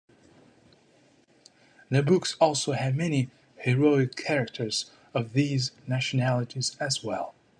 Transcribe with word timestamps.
The 1.91 2.01
books 2.01 2.35
also 2.41 2.71
had 2.71 2.95
many 2.95 3.29
heroic 3.57 4.15
characters 4.15 4.89
of 5.13 5.33
these 5.33 5.73
nationalities 5.85 6.75
as 6.79 7.03
well. 7.03 7.35